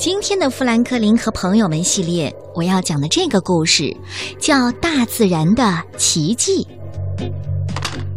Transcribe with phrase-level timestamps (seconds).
[0.00, 3.94] 今天的富兰克林和朋友们系列，我要讲的这个故事
[4.38, 6.66] 叫《大自然的奇迹》。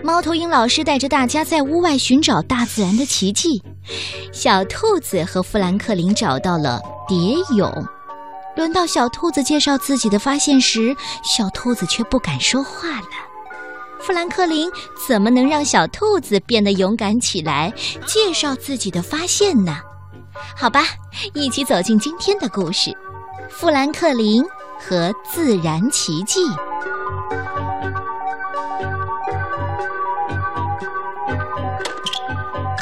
[0.00, 3.60] 猫头鹰老师带着大家在屋外寻找大自然的奇迹。
[4.32, 7.68] 小兔子和富兰克林找到了蝶蛹。
[8.54, 10.94] 轮到小兔子介绍自己的发现时，
[11.24, 13.08] 小兔子却不敢说话了。
[13.98, 14.70] 富兰克林
[15.08, 17.72] 怎么能让小兔子变得勇敢起来，
[18.06, 19.78] 介绍自己的发现呢？
[20.56, 20.82] 好吧，
[21.32, 22.90] 一起走进今天的故事：
[23.50, 24.42] 富兰克林
[24.78, 26.40] 和自然奇迹。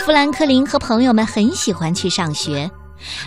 [0.05, 2.71] 富兰克林和朋友们很喜欢去上学。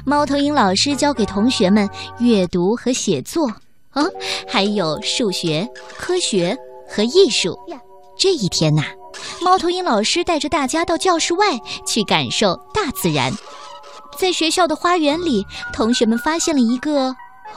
[0.06, 3.48] 猫头鹰老师教给同学们阅读和写作，
[3.92, 4.04] 啊，
[4.48, 6.58] 还有数学、科学
[6.90, 7.58] 和艺术。
[8.18, 8.84] 这一天呐，
[9.42, 11.46] 猫头鹰老师带着大家到教室外
[11.86, 13.34] 去感受大自然。
[14.16, 17.10] 在学校的花园里，同学们发现了一个，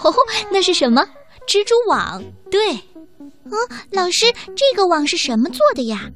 [0.02, 0.12] 哦，
[0.52, 1.02] 那是什么？
[1.46, 2.22] 蜘蛛网。
[2.50, 2.74] 对，
[3.44, 3.52] 嗯，
[3.90, 6.10] 老师，这个网是什么做的呀？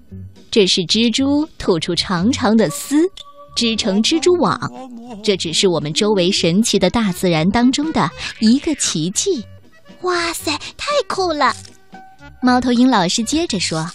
[0.51, 3.09] 这是蜘蛛吐出长长的丝，
[3.57, 4.61] 织成蜘蛛网。
[5.23, 9.45] 这只是我们周围神奇的大自然当中的一个奇迹。
[10.03, 11.55] 哇塞，太酷了！
[12.43, 13.89] 猫头鹰老师接着说：“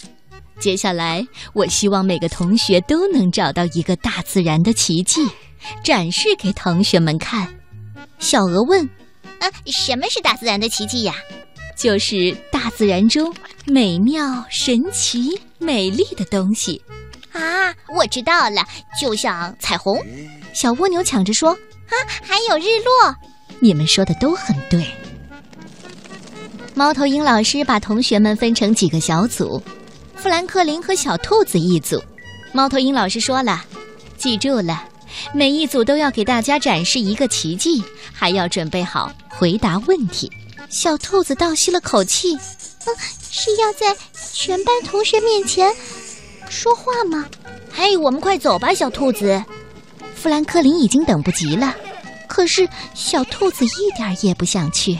[0.58, 5.28] 接下来，我希望每个同学都能找到一个大自然的奇迹。”
[5.82, 7.48] 展示给同学们看。
[8.18, 8.88] 小鹅问
[9.40, 11.14] ：“啊，什么是大自然的奇迹呀
[11.76, 13.32] ？”“就是大自然中
[13.64, 16.82] 美妙、神奇、美丽的东西。”
[17.32, 18.64] 啊，我知道了，
[19.00, 19.96] 就像彩虹。
[20.52, 21.50] 小蜗牛抢着说
[21.88, 23.14] ：“啊，还有日落。”
[23.60, 24.84] 你们说的都很对。
[26.74, 29.62] 猫头鹰老师把同学们分成几个小组，
[30.16, 32.02] 富兰克林和小兔子一组。
[32.52, 33.64] 猫头鹰老师说了
[34.16, 34.84] ：“记住了。”
[35.32, 40.30] 每一组都要给大家展示一个奇迹，还要准备好回答问题。
[40.68, 42.96] 小兔子倒吸了口气，嗯，
[43.30, 43.96] 是要在
[44.32, 45.72] 全班同学面前
[46.48, 47.26] 说话吗？
[47.72, 49.42] 嘿，我们快走吧，小兔子。
[50.14, 51.74] 富兰克林已经等不及了，
[52.26, 54.98] 可是小兔子一点也不想去。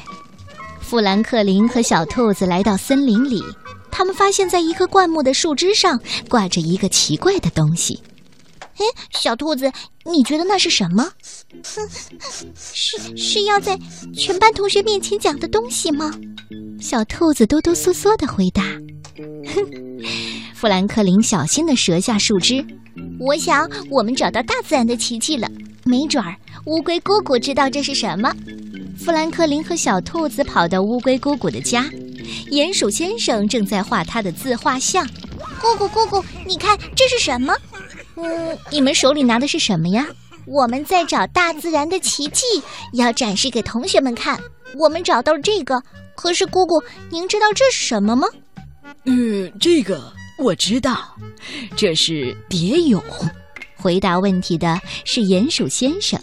[0.80, 3.42] 富兰克林和小兔子来到森林里，
[3.90, 6.00] 他们发现在一棵灌木的树枝上
[6.30, 8.00] 挂着一个奇怪的东西。
[8.78, 9.70] 哎，小兔子，
[10.04, 11.10] 你觉得那是什么？
[12.54, 13.78] 是是要在
[14.14, 16.14] 全班同学面前讲的东西吗？
[16.80, 18.62] 小兔子哆哆嗦嗦的回答。
[19.52, 20.02] 哼，
[20.54, 22.64] 富兰克林小心的折下树枝。
[23.18, 25.48] 我想我们找到大自然的奇迹了。
[25.84, 28.32] 没准儿乌龟姑姑知道这是什么。
[28.96, 31.84] 富兰克林和小兔子跑到乌龟姑姑的家，
[32.50, 35.04] 鼹鼠先生正在画他的自画像。
[35.60, 37.54] 姑姑姑姑，你看这是什么？
[38.20, 40.06] 嗯，你们手里拿的是什么呀？
[40.44, 42.42] 我们在找大自然的奇迹，
[42.94, 44.38] 要展示给同学们看。
[44.76, 45.80] 我们找到了这个，
[46.14, 48.26] 可是姑姑，您知道这是什么吗？
[49.04, 51.14] 嗯，这个我知道，
[51.76, 53.02] 这是蝶蛹。
[53.76, 56.20] 回答问题的是鼹鼠先生。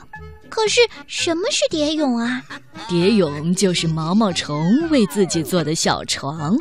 [0.50, 2.42] 可是什么是蝶蛹啊？
[2.88, 6.58] 蝶蛹就是毛毛虫为自己做的小床，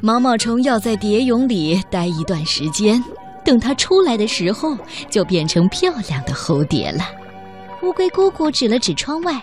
[0.00, 3.02] 毛毛虫要在蝶蛹里待一段时间。
[3.48, 4.76] 等它出来的时候，
[5.08, 7.08] 就变成漂亮的蝴蝶了。
[7.80, 9.42] 乌龟姑姑指了指窗外，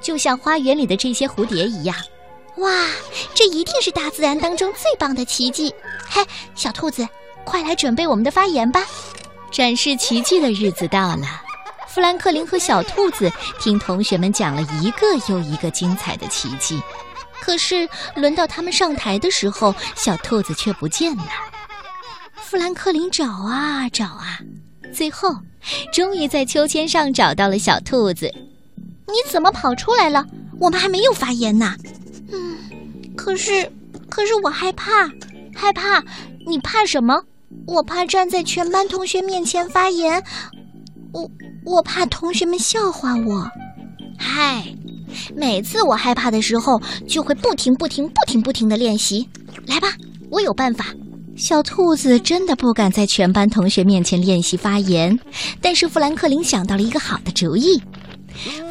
[0.00, 1.94] 就像花园里的这些蝴蝶一样。
[2.56, 2.70] 哇，
[3.34, 5.70] 这一定是大自然当中最棒的奇迹！
[6.08, 6.24] 嘿，
[6.54, 7.06] 小兔子，
[7.44, 8.86] 快来准备我们的发言吧！
[9.50, 11.26] 展示奇迹的日子到了。
[11.86, 13.30] 富兰克林和小兔子
[13.60, 16.80] 听同学们讲了一个又一个精彩的奇迹，
[17.38, 17.86] 可是
[18.16, 21.24] 轮到他们上台的时候，小兔子却不见了。
[22.52, 24.38] 富兰克林找啊找啊，
[24.92, 25.34] 最后，
[25.90, 28.30] 终于在秋千上找到了小兔子。
[29.06, 30.26] 你怎么跑出来了？
[30.60, 31.74] 我们还没有发言呢。
[32.30, 32.58] 嗯，
[33.16, 33.72] 可是，
[34.10, 35.08] 可是我害怕，
[35.54, 36.04] 害怕。
[36.46, 37.22] 你怕什么？
[37.66, 40.22] 我怕站在全班同学面前发言。
[41.14, 41.30] 我，
[41.64, 43.50] 我怕同学们笑话我。
[44.18, 44.62] 嗨，
[45.34, 46.78] 每次我害怕的时候，
[47.08, 49.26] 就会不停、不停、不停、不停的练习。
[49.66, 49.88] 来吧，
[50.28, 50.84] 我有办法。
[51.36, 55.18] 小兔子真的不敢在全班同学面前练习发言，
[55.60, 57.80] 但是富兰克林想到了一个好的主意。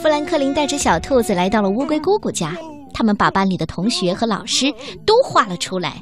[0.01, 2.55] 富兰克林带着小兔子来到了乌龟姑姑家，
[2.93, 4.71] 他们把班里的同学和老师
[5.05, 6.01] 都画了出来。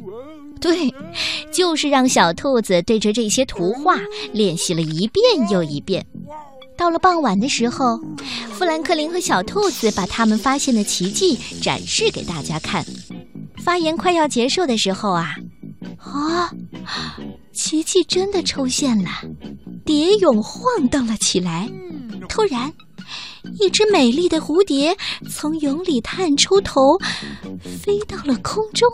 [0.62, 0.94] 对，
[1.52, 3.96] 就是让小兔子对着这些图画
[4.34, 6.06] 练习了一遍又一遍。
[6.78, 7.98] 到了傍晚的时候，
[8.52, 12.86] 富兰克林和小兔子把他们发现的奇迹展示给大家看。
[13.64, 15.36] 发言快要结束的时候啊。
[16.10, 16.52] 啊！
[17.54, 19.10] 奇迹真的出现了，
[19.86, 21.70] 蝶蛹晃动了起来。
[22.28, 22.72] 突然，
[23.60, 24.96] 一只美丽的蝴蝶
[25.30, 26.98] 从蛹里探出头，
[27.84, 28.88] 飞到了空中。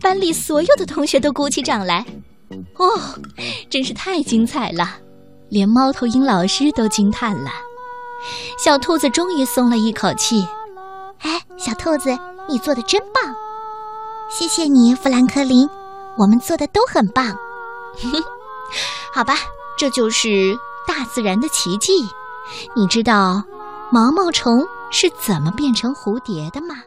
[0.00, 2.04] 班里所有的同学都鼓起掌来。
[2.76, 2.86] 哦，
[3.70, 4.98] 真是太精彩了，
[5.48, 7.50] 连猫头鹰老师都惊叹了。
[8.58, 10.46] 小兔子终于松了一口气。
[11.20, 12.16] 哎，小兔子，
[12.48, 13.34] 你做的真棒！
[14.28, 15.68] 谢谢你，富兰克林，
[16.16, 17.26] 我们做的都很棒。
[19.12, 19.34] 好吧，
[19.76, 20.56] 这就是
[20.86, 22.08] 大自然的奇迹。
[22.74, 23.42] 你知道
[23.90, 26.82] 毛毛虫是怎么变成蝴蝶的吗？